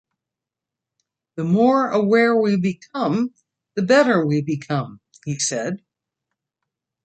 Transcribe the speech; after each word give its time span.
"The 1.35 1.43
more 1.43 1.91
aware 1.91 2.35
we 2.35 2.59
become, 2.59 3.35
the 3.75 3.83
better 3.83 4.25
we 4.25 4.41
become," 4.41 4.99
he 5.25 5.37
said. 5.37 5.83